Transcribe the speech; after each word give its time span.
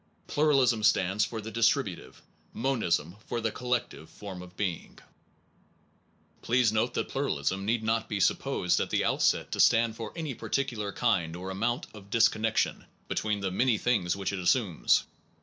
Pluralism 0.25 0.81
stands 0.81 1.25
for 1.25 1.41
the 1.41 1.51
distributive, 1.51 2.23
monism 2.53 3.17
for 3.27 3.39
the 3.39 3.51
collective 3.51 4.09
form 4.09 4.41
of 4.41 4.57
being. 4.57 4.97
114 6.43 6.45
THE 6.47 6.47
ONE 6.47 6.47
AND 6.47 6.47
THE 6.47 6.47
MANY 6.47 6.47
Please 6.47 6.71
note 6.71 6.93
that 6.95 7.09
pluralism 7.13 7.65
need 7.67 7.83
not 7.83 8.09
be 8.09 8.19
sup 8.19 8.39
posed 8.39 8.79
at 8.79 8.89
the 8.89 9.05
outset 9.05 9.51
to 9.51 9.59
stand 9.59 9.95
for 9.95 10.11
any 10.15 10.33
particular 10.33 10.91
kind 10.91 11.35
or 11.35 11.51
amount 11.51 11.85
of 11.93 12.09
disconnection 12.09 12.85
between 13.09 13.41
the 13.41 13.51
many 13.51 13.77
things 13.77 14.15
which 14.15 14.33
it 14.33 14.39
assumes. 14.39 15.03